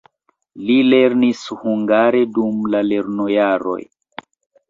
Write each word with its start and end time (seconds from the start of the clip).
Li 0.67 0.75
lernis 0.93 1.43
hungare 1.65 2.21
dum 2.37 2.65
la 2.77 2.81
lernojaroj. 2.87 3.79